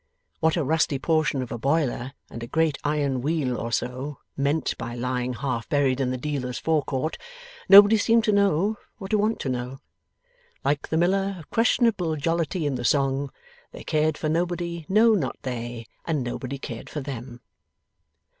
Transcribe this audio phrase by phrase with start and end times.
[0.39, 4.73] What a rusty portion of a boiler and a great iron wheel or so meant
[4.79, 7.19] by lying half buried in the dealer's fore court,
[7.69, 9.77] nobody seemed to know or to want to know.
[10.63, 13.31] Like the Miller of questionable jollity in the song,
[13.73, 17.41] They cared for Nobody, no not they, and Nobody cared for them.